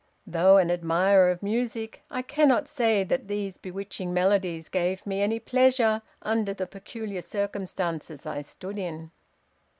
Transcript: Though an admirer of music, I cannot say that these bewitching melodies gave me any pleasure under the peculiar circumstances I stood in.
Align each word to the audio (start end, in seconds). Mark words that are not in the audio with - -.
Though 0.25 0.57
an 0.57 0.71
admirer 0.71 1.29
of 1.29 1.43
music, 1.43 2.01
I 2.09 2.23
cannot 2.23 2.67
say 2.67 3.03
that 3.03 3.27
these 3.27 3.59
bewitching 3.59 4.11
melodies 4.15 4.67
gave 4.67 5.05
me 5.05 5.21
any 5.21 5.39
pleasure 5.39 6.01
under 6.23 6.55
the 6.55 6.65
peculiar 6.65 7.21
circumstances 7.21 8.25
I 8.25 8.41
stood 8.41 8.79
in. 8.79 9.11